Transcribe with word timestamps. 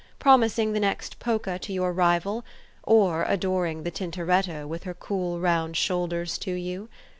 promising 0.17 0.73
the 0.73 0.79
next 0.79 1.19
polka 1.19 1.59
to 1.59 1.71
your 1.71 1.93
rival? 1.93 2.43
or 2.81 3.23
adoring 3.27 3.83
the 3.83 3.91
Tintoretto, 3.91 4.65
with 4.65 4.81
her 4.83 4.95
cool, 4.95 5.39
round 5.39 5.77
shoulders 5.77 6.39
to 6.39 6.53
you? 6.53 6.89